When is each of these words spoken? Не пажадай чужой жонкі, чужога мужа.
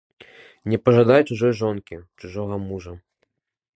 Не 0.71 0.77
пажадай 0.85 1.21
чужой 1.29 1.53
жонкі, 1.61 1.95
чужога 2.25 2.59
мужа. 2.67 2.93